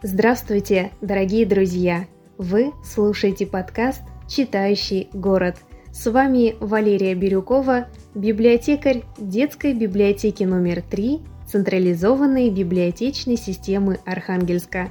Здравствуйте, 0.00 0.92
дорогие 1.00 1.44
друзья! 1.44 2.06
Вы 2.36 2.72
слушаете 2.84 3.46
подкаст 3.46 4.02
«Читающий 4.28 5.08
город». 5.12 5.56
С 5.90 6.08
вами 6.08 6.54
Валерия 6.60 7.16
Бирюкова, 7.16 7.88
библиотекарь 8.14 9.02
детской 9.18 9.74
библиотеки 9.74 10.44
номер 10.44 10.82
3 10.82 11.18
централизованной 11.48 12.48
библиотечной 12.50 13.36
системы 13.36 13.98
Архангельска. 14.06 14.90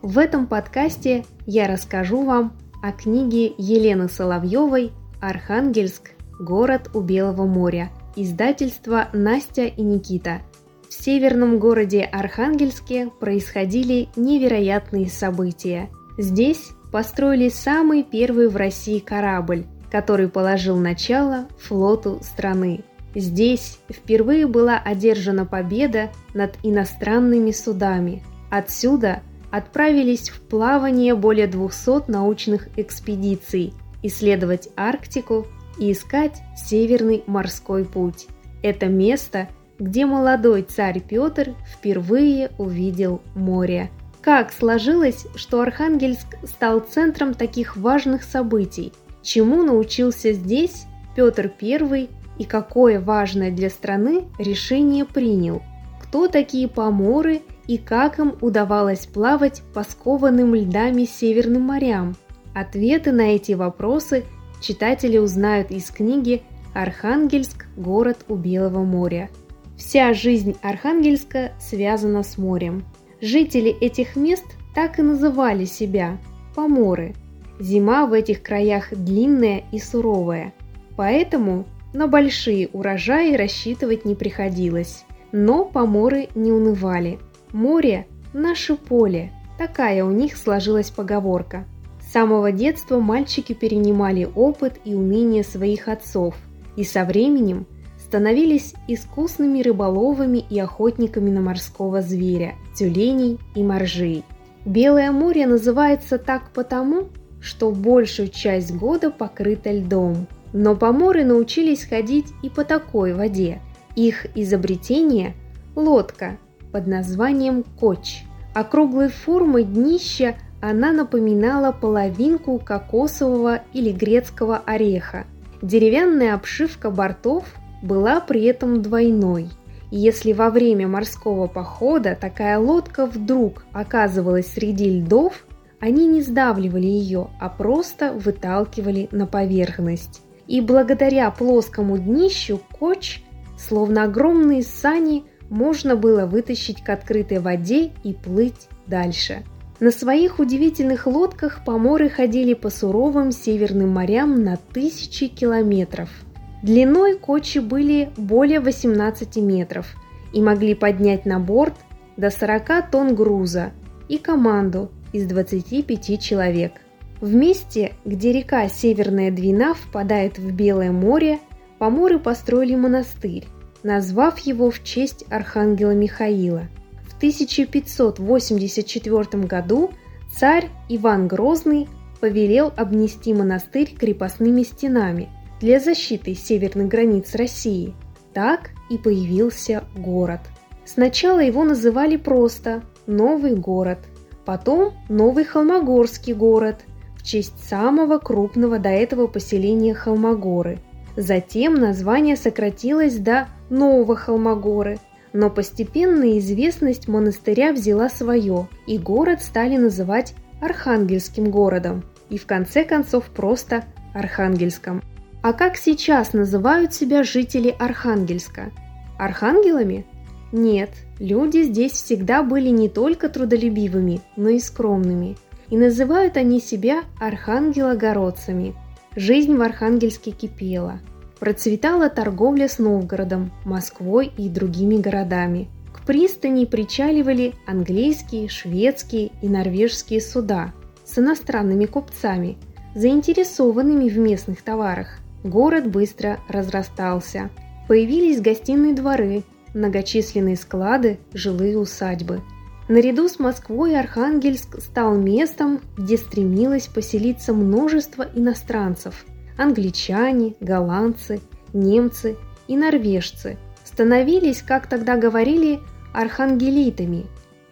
В 0.00 0.16
этом 0.16 0.46
подкасте 0.46 1.26
я 1.44 1.68
расскажу 1.68 2.24
вам 2.24 2.56
о 2.82 2.92
книге 2.92 3.52
Елены 3.58 4.08
Соловьевой 4.08 4.92
«Архангельск. 5.20 6.12
Город 6.40 6.88
у 6.94 7.02
Белого 7.02 7.44
моря» 7.44 7.90
издательство 8.16 9.10
«Настя 9.12 9.66
и 9.66 9.82
Никита», 9.82 10.40
в 10.88 10.94
северном 10.94 11.58
городе 11.58 12.02
Архангельске 12.02 13.10
происходили 13.20 14.08
невероятные 14.16 15.08
события. 15.08 15.90
Здесь 16.18 16.70
построили 16.92 17.48
самый 17.48 18.02
первый 18.02 18.48
в 18.48 18.56
России 18.56 18.98
корабль, 18.98 19.64
который 19.90 20.28
положил 20.28 20.76
начало 20.76 21.48
флоту 21.58 22.20
страны. 22.22 22.84
Здесь 23.14 23.78
впервые 23.90 24.46
была 24.46 24.78
одержана 24.78 25.46
победа 25.46 26.10
над 26.34 26.56
иностранными 26.62 27.50
судами. 27.50 28.22
Отсюда 28.50 29.22
отправились 29.50 30.28
в 30.28 30.40
плавание 30.40 31.14
более 31.14 31.46
200 31.46 32.10
научных 32.10 32.68
экспедиций, 32.76 33.72
исследовать 34.02 34.68
Арктику 34.76 35.46
и 35.78 35.92
искать 35.92 36.42
Северный 36.56 37.24
морской 37.26 37.84
путь. 37.84 38.26
Это 38.62 38.86
место 38.86 39.48
где 39.78 40.06
молодой 40.06 40.62
царь 40.62 41.00
Петр 41.00 41.54
впервые 41.66 42.50
увидел 42.58 43.20
море. 43.34 43.90
Как 44.20 44.52
сложилось, 44.52 45.26
что 45.36 45.60
Архангельск 45.60 46.36
стал 46.44 46.80
центром 46.80 47.34
таких 47.34 47.76
важных 47.76 48.24
событий? 48.24 48.92
Чему 49.22 49.62
научился 49.62 50.32
здесь 50.32 50.86
Петр 51.14 51.52
I 51.60 52.08
и 52.38 52.44
какое 52.44 53.00
важное 53.00 53.50
для 53.50 53.70
страны 53.70 54.24
решение 54.38 55.04
принял? 55.04 55.62
Кто 56.02 56.28
такие 56.28 56.68
поморы 56.68 57.42
и 57.66 57.78
как 57.78 58.18
им 58.18 58.34
удавалось 58.40 59.06
плавать 59.06 59.62
по 59.74 59.82
скованным 59.82 60.54
льдами 60.54 61.04
северным 61.04 61.62
морям? 61.62 62.16
Ответы 62.54 63.12
на 63.12 63.34
эти 63.34 63.52
вопросы 63.52 64.24
читатели 64.60 65.18
узнают 65.18 65.70
из 65.70 65.90
книги 65.90 66.42
«Архангельск. 66.74 67.66
Город 67.76 68.18
у 68.28 68.34
Белого 68.34 68.82
моря». 68.82 69.28
Вся 69.76 70.14
жизнь 70.14 70.56
Архангельска 70.62 71.52
связана 71.60 72.22
с 72.22 72.38
морем. 72.38 72.84
Жители 73.20 73.70
этих 73.70 74.16
мест 74.16 74.46
так 74.74 74.98
и 74.98 75.02
называли 75.02 75.66
себя– 75.66 76.18
поморы. 76.54 77.14
Зима 77.60 78.06
в 78.06 78.14
этих 78.14 78.42
краях 78.42 78.88
длинная 78.90 79.64
и 79.72 79.78
суровая, 79.78 80.54
поэтому 80.96 81.66
на 81.92 82.06
большие 82.06 82.68
урожаи 82.72 83.34
рассчитывать 83.34 84.06
не 84.06 84.14
приходилось. 84.14 85.04
Но 85.32 85.64
поморы 85.64 86.28
не 86.34 86.52
унывали. 86.52 87.18
Море– 87.52 88.06
наше 88.32 88.76
поле, 88.76 89.30
такая 89.58 90.04
у 90.04 90.10
них 90.10 90.38
сложилась 90.38 90.90
поговорка. 90.90 91.64
С 92.00 92.12
самого 92.12 92.50
детства 92.50 92.98
мальчики 92.98 93.52
перенимали 93.52 94.26
опыт 94.34 94.80
и 94.84 94.94
умения 94.94 95.42
своих 95.42 95.88
отцов, 95.88 96.34
и 96.76 96.84
со 96.84 97.04
временем– 97.04 97.66
становились 98.06 98.72
искусными 98.86 99.60
рыболовами 99.62 100.44
и 100.48 100.60
охотниками 100.60 101.28
на 101.30 101.40
морского 101.40 102.02
зверя, 102.02 102.54
тюленей 102.76 103.40
и 103.56 103.64
моржей. 103.64 104.22
Белое 104.64 105.10
море 105.10 105.44
называется 105.44 106.16
так 106.16 106.52
потому, 106.54 107.08
что 107.40 107.72
большую 107.72 108.28
часть 108.28 108.72
года 108.72 109.10
покрыто 109.10 109.72
льдом. 109.72 110.28
Но 110.52 110.76
поморы 110.76 111.24
научились 111.24 111.84
ходить 111.84 112.26
и 112.44 112.48
по 112.48 112.62
такой 112.62 113.12
воде. 113.12 113.60
Их 113.96 114.26
изобретение– 114.36 115.34
лодка 115.74 116.38
под 116.70 116.86
названием 116.86 117.64
коч. 117.80 118.22
Округлой 118.54 119.08
формы 119.08 119.64
днища 119.64 120.36
она 120.62 120.92
напоминала 120.92 121.72
половинку 121.72 122.60
кокосового 122.60 123.62
или 123.72 123.90
грецкого 123.90 124.58
ореха. 124.64 125.26
Деревянная 125.60 126.34
обшивка 126.34 126.92
бортов 126.92 127.44
была 127.86 128.20
при 128.20 128.44
этом 128.44 128.82
двойной. 128.82 129.48
И 129.90 129.96
если 129.96 130.32
во 130.32 130.50
время 130.50 130.88
морского 130.88 131.46
похода 131.46 132.16
такая 132.20 132.58
лодка 132.58 133.06
вдруг 133.06 133.64
оказывалась 133.72 134.48
среди 134.48 135.00
льдов, 135.00 135.46
они 135.78 136.06
не 136.06 136.22
сдавливали 136.22 136.86
ее, 136.86 137.28
а 137.40 137.48
просто 137.48 138.12
выталкивали 138.12 139.08
на 139.12 139.26
поверхность. 139.26 140.22
И 140.46 140.60
благодаря 140.60 141.30
плоскому 141.30 141.98
днищу 141.98 142.60
коч, 142.78 143.22
словно 143.58 144.04
огромные 144.04 144.62
сани, 144.62 145.24
можно 145.48 145.94
было 145.94 146.26
вытащить 146.26 146.82
к 146.82 146.88
открытой 146.88 147.38
воде 147.38 147.92
и 148.02 148.12
плыть 148.12 148.68
дальше. 148.86 149.44
На 149.78 149.90
своих 149.90 150.38
удивительных 150.38 151.06
лодках 151.06 151.60
поморы 151.64 152.08
ходили 152.08 152.54
по 152.54 152.70
суровым 152.70 153.30
северным 153.30 153.90
морям 153.90 154.42
на 154.42 154.56
тысячи 154.56 155.28
километров– 155.28 156.08
Длиной 156.66 157.16
кочи 157.16 157.58
были 157.58 158.10
более 158.16 158.58
18 158.58 159.36
метров 159.36 159.86
и 160.32 160.42
могли 160.42 160.74
поднять 160.74 161.24
на 161.24 161.38
борт 161.38 161.74
до 162.16 162.28
40 162.28 162.90
тонн 162.90 163.14
груза 163.14 163.70
и 164.08 164.18
команду 164.18 164.90
из 165.12 165.28
25 165.28 166.20
человек. 166.20 166.72
В 167.20 167.32
месте, 167.32 167.92
где 168.04 168.32
река 168.32 168.68
Северная 168.68 169.30
Двина 169.30 169.74
впадает 169.74 170.38
в 170.38 170.52
Белое 170.52 170.90
море, 170.90 171.38
поморы 171.78 172.18
построили 172.18 172.74
монастырь, 172.74 173.46
назвав 173.84 174.40
его 174.40 174.72
в 174.72 174.82
честь 174.82 175.24
архангела 175.30 175.92
Михаила. 175.92 176.64
В 177.08 177.16
1584 177.16 179.44
году 179.44 179.92
царь 180.36 180.68
Иван 180.88 181.28
Грозный 181.28 181.86
повелел 182.20 182.72
обнести 182.76 183.32
монастырь 183.32 183.94
крепостными 183.96 184.64
стенами– 184.64 185.28
для 185.60 185.80
защиты 185.80 186.34
северных 186.34 186.88
границ 186.88 187.34
России. 187.34 187.94
Так 188.32 188.70
и 188.90 188.98
появился 188.98 189.84
город. 189.96 190.40
Сначала 190.84 191.40
его 191.40 191.64
называли 191.64 192.16
просто 192.16 192.82
«Новый 193.06 193.54
город», 193.56 193.98
потом 194.44 194.92
«Новый 195.08 195.44
Холмогорский 195.44 196.32
город» 196.32 196.84
в 197.16 197.22
честь 197.22 197.58
самого 197.68 198.18
крупного 198.18 198.78
до 198.78 198.90
этого 198.90 199.26
поселения 199.26 199.94
Холмогоры. 199.94 200.78
Затем 201.16 201.74
название 201.74 202.36
сократилось 202.36 203.16
до 203.16 203.48
Нового 203.70 204.14
Холмогоры, 204.16 204.98
но 205.32 205.50
постепенно 205.50 206.38
известность 206.38 207.08
монастыря 207.08 207.72
взяла 207.72 208.08
свое, 208.08 208.68
и 208.86 208.98
город 208.98 209.42
стали 209.42 209.76
называть 209.76 210.34
Архангельским 210.60 211.50
городом 211.50 212.04
и 212.28 212.38
в 212.38 212.46
конце 212.46 212.84
концов 212.84 213.24
просто 213.24 213.84
Архангельском. 214.14 215.02
А 215.46 215.52
как 215.52 215.76
сейчас 215.76 216.32
называют 216.32 216.92
себя 216.92 217.22
жители 217.22 217.72
Архангельска? 217.78 218.72
Архангелами? 219.16 220.04
Нет, 220.50 220.90
люди 221.20 221.62
здесь 221.62 221.92
всегда 221.92 222.42
были 222.42 222.70
не 222.70 222.88
только 222.88 223.28
трудолюбивыми, 223.28 224.22
но 224.34 224.48
и 224.48 224.58
скромными. 224.58 225.36
И 225.70 225.76
называют 225.76 226.36
они 226.36 226.58
себя 226.58 227.04
архангелогородцами. 227.20 228.74
Жизнь 229.14 229.54
в 229.54 229.62
Архангельске 229.62 230.32
кипела. 230.32 230.98
Процветала 231.38 232.10
торговля 232.10 232.66
с 232.66 232.80
Новгородом, 232.80 233.52
Москвой 233.64 234.32
и 234.36 234.48
другими 234.48 234.96
городами. 234.96 235.68
К 235.94 236.04
пристани 236.04 236.64
причаливали 236.64 237.54
английские, 237.68 238.48
шведские 238.48 239.30
и 239.42 239.48
норвежские 239.48 240.20
суда 240.20 240.72
с 241.04 241.20
иностранными 241.20 241.86
купцами, 241.86 242.58
заинтересованными 242.96 244.08
в 244.08 244.18
местных 244.18 244.62
товарах. 244.62 245.20
Город 245.46 245.86
быстро 245.88 246.40
разрастался. 246.48 247.50
Появились 247.86 248.40
гостиные 248.40 248.94
дворы, 248.94 249.44
многочисленные 249.74 250.56
склады, 250.56 251.18
жилые 251.32 251.78
усадьбы. 251.78 252.42
Наряду 252.88 253.28
с 253.28 253.38
Москвой 253.38 253.96
Архангельск 253.96 254.80
стал 254.80 255.14
местом, 255.14 255.80
где 255.96 256.16
стремилось 256.16 256.88
поселиться 256.88 257.52
множество 257.52 258.26
иностранцев. 258.34 259.24
Англичане, 259.56 260.56
голландцы, 260.60 261.40
немцы 261.72 262.36
и 262.66 262.76
норвежцы 262.76 263.56
становились, 263.84 264.62
как 264.62 264.88
тогда 264.88 265.16
говорили, 265.16 265.78
архангелитами. 266.12 267.26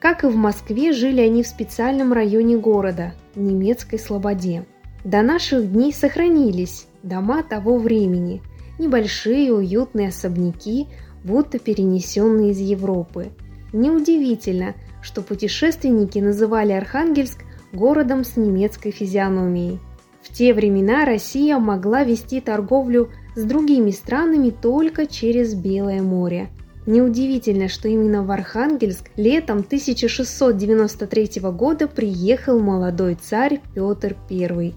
Как 0.00 0.24
и 0.24 0.26
в 0.26 0.36
Москве, 0.36 0.92
жили 0.92 1.20
они 1.20 1.42
в 1.42 1.46
специальном 1.46 2.14
районе 2.14 2.56
города– 2.56 3.12
немецкой 3.34 3.98
слободе. 3.98 4.64
До 5.04 5.22
наших 5.22 5.70
дней 5.70 5.92
сохранились 5.92 6.87
дома 7.02 7.42
того 7.42 7.78
времени, 7.78 8.42
небольшие 8.78 9.52
уютные 9.52 10.08
особняки, 10.08 10.86
будто 11.24 11.58
перенесенные 11.58 12.50
из 12.52 12.60
Европы. 12.60 13.32
Неудивительно, 13.72 14.74
что 15.02 15.22
путешественники 15.22 16.18
называли 16.18 16.72
Архангельск 16.72 17.44
городом 17.72 18.24
с 18.24 18.36
немецкой 18.36 18.90
физиономией. 18.90 19.80
В 20.22 20.32
те 20.32 20.52
времена 20.52 21.04
Россия 21.04 21.58
могла 21.58 22.04
вести 22.04 22.40
торговлю 22.40 23.10
с 23.34 23.42
другими 23.42 23.90
странами 23.90 24.50
только 24.50 25.06
через 25.06 25.54
Белое 25.54 26.02
море. 26.02 26.48
Неудивительно, 26.86 27.68
что 27.68 27.86
именно 27.88 28.22
в 28.24 28.30
Архангельск 28.30 29.10
летом 29.16 29.58
1693 29.58 31.40
года 31.52 31.86
приехал 31.86 32.58
молодой 32.58 33.14
царь 33.14 33.60
Петр 33.74 34.16
I. 34.30 34.74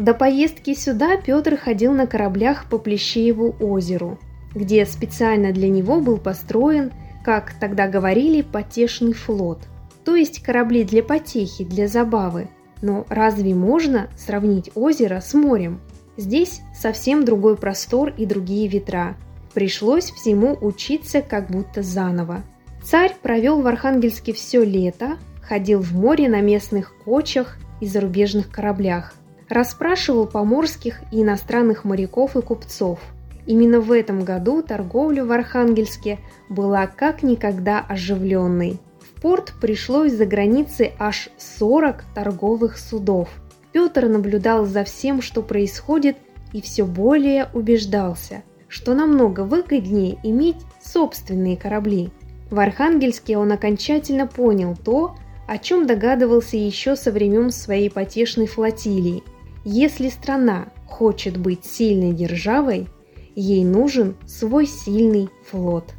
До 0.00 0.14
поездки 0.14 0.72
сюда 0.72 1.18
Петр 1.18 1.58
ходил 1.58 1.92
на 1.92 2.06
кораблях 2.06 2.70
по 2.70 2.78
Плещееву 2.78 3.54
озеру, 3.60 4.18
где 4.54 4.86
специально 4.86 5.52
для 5.52 5.68
него 5.68 6.00
был 6.00 6.16
построен, 6.16 6.90
как 7.22 7.52
тогда 7.60 7.86
говорили, 7.86 8.40
потешный 8.40 9.12
флот, 9.12 9.58
то 10.02 10.16
есть 10.16 10.42
корабли 10.42 10.84
для 10.84 11.02
потехи, 11.02 11.64
для 11.64 11.86
забавы. 11.86 12.48
Но 12.80 13.04
разве 13.10 13.54
можно 13.54 14.08
сравнить 14.16 14.70
озеро 14.74 15.20
с 15.20 15.34
морем? 15.34 15.82
Здесь 16.16 16.62
совсем 16.74 17.26
другой 17.26 17.58
простор 17.58 18.14
и 18.16 18.24
другие 18.24 18.68
ветра. 18.68 19.18
Пришлось 19.52 20.12
всему 20.12 20.56
учиться 20.62 21.20
как 21.20 21.50
будто 21.50 21.82
заново. 21.82 22.42
Царь 22.82 23.14
провел 23.20 23.60
в 23.60 23.66
Архангельске 23.66 24.32
все 24.32 24.64
лето, 24.64 25.18
ходил 25.42 25.82
в 25.82 25.92
море 25.92 26.26
на 26.30 26.40
местных 26.40 26.94
кочах 27.04 27.58
и 27.82 27.86
зарубежных 27.86 28.50
кораблях, 28.50 29.12
расспрашивал 29.50 30.26
поморских 30.26 31.02
и 31.10 31.22
иностранных 31.22 31.84
моряков 31.84 32.36
и 32.36 32.40
купцов. 32.40 33.00
Именно 33.46 33.80
в 33.80 33.90
этом 33.90 34.22
году 34.22 34.62
торговля 34.62 35.24
в 35.24 35.32
Архангельске 35.32 36.20
была 36.48 36.86
как 36.86 37.22
никогда 37.22 37.80
оживленной. 37.80 38.78
В 39.00 39.20
порт 39.20 39.52
пришло 39.60 40.04
из-за 40.04 40.24
границы 40.24 40.92
аж 40.98 41.30
40 41.36 42.04
торговых 42.14 42.78
судов. 42.78 43.28
Петр 43.72 44.06
наблюдал 44.06 44.66
за 44.66 44.84
всем, 44.84 45.20
что 45.20 45.42
происходит, 45.42 46.16
и 46.52 46.60
все 46.60 46.84
более 46.84 47.48
убеждался, 47.52 48.42
что 48.68 48.94
намного 48.94 49.40
выгоднее 49.40 50.18
иметь 50.22 50.56
собственные 50.82 51.56
корабли. 51.56 52.10
В 52.50 52.58
Архангельске 52.58 53.36
он 53.36 53.52
окончательно 53.52 54.26
понял 54.26 54.76
то, 54.76 55.16
о 55.46 55.58
чем 55.58 55.86
догадывался 55.86 56.56
еще 56.56 56.94
со 56.94 57.10
времен 57.10 57.50
своей 57.50 57.90
потешной 57.90 58.46
флотилии– 58.46 59.24
если 59.64 60.08
страна 60.08 60.68
хочет 60.86 61.36
быть 61.36 61.64
сильной 61.64 62.12
державой, 62.12 62.88
ей 63.34 63.64
нужен 63.64 64.16
свой 64.26 64.66
сильный 64.66 65.28
флот. 65.50 65.92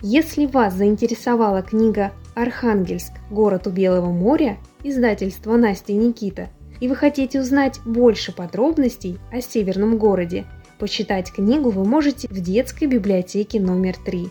Если 0.00 0.46
вас 0.46 0.74
заинтересовала 0.74 1.62
книга 1.62 2.12
«Архангельск. 2.34 3.12
Город 3.30 3.66
у 3.66 3.70
Белого 3.70 4.10
моря» 4.10 4.58
издательства 4.82 5.56
Настя 5.56 5.92
Никита, 5.92 6.48
и 6.80 6.88
вы 6.88 6.96
хотите 6.96 7.40
узнать 7.40 7.80
больше 7.86 8.32
подробностей 8.32 9.18
о 9.32 9.40
северном 9.40 9.96
городе, 9.96 10.44
почитать 10.78 11.32
книгу 11.32 11.70
вы 11.70 11.84
можете 11.84 12.28
в 12.28 12.40
детской 12.40 12.86
библиотеке 12.86 13.60
номер 13.60 13.96
3. 14.04 14.28